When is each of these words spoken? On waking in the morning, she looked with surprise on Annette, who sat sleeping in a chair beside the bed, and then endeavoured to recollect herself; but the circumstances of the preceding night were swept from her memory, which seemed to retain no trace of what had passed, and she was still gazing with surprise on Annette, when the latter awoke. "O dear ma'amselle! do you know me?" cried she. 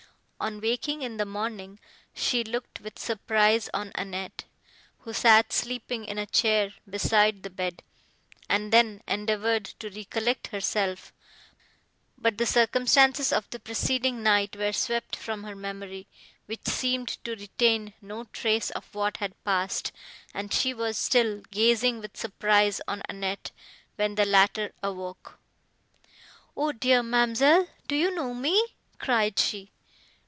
On 0.43 0.59
waking 0.59 1.03
in 1.03 1.17
the 1.17 1.25
morning, 1.27 1.79
she 2.15 2.43
looked 2.43 2.81
with 2.81 2.97
surprise 2.97 3.69
on 3.75 3.91
Annette, 3.93 4.45
who 5.01 5.13
sat 5.13 5.53
sleeping 5.53 6.03
in 6.03 6.17
a 6.17 6.25
chair 6.25 6.73
beside 6.89 7.43
the 7.43 7.51
bed, 7.51 7.83
and 8.49 8.73
then 8.73 9.03
endeavoured 9.07 9.65
to 9.77 9.91
recollect 9.91 10.47
herself; 10.47 11.13
but 12.17 12.39
the 12.39 12.47
circumstances 12.47 13.31
of 13.31 13.47
the 13.51 13.59
preceding 13.59 14.23
night 14.23 14.55
were 14.55 14.73
swept 14.73 15.15
from 15.15 15.43
her 15.43 15.55
memory, 15.55 16.07
which 16.47 16.65
seemed 16.67 17.09
to 17.23 17.35
retain 17.35 17.93
no 18.01 18.23
trace 18.23 18.71
of 18.71 18.91
what 18.95 19.17
had 19.17 19.35
passed, 19.43 19.91
and 20.33 20.51
she 20.51 20.73
was 20.73 20.97
still 20.97 21.41
gazing 21.51 21.99
with 21.99 22.17
surprise 22.17 22.81
on 22.87 23.03
Annette, 23.07 23.51
when 23.95 24.15
the 24.15 24.25
latter 24.25 24.73
awoke. 24.81 25.37
"O 26.57 26.71
dear 26.71 27.03
ma'amselle! 27.03 27.67
do 27.87 27.93
you 27.93 28.09
know 28.15 28.33
me?" 28.33 28.73
cried 28.97 29.37
she. 29.37 29.69